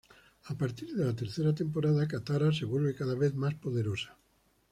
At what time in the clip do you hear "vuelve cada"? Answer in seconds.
2.65-3.13